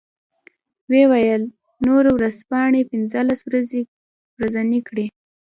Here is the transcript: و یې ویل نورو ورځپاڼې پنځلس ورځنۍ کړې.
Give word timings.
و 0.89 0.91
یې 0.97 1.03
ویل 1.11 1.43
نورو 1.87 2.09
ورځپاڼې 2.17 2.81
پنځلس 2.91 3.39
ورځنۍ 4.37 4.79
کړې. 4.87 5.05